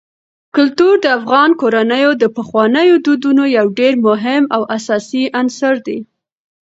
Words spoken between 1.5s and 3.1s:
کورنیو د پخوانیو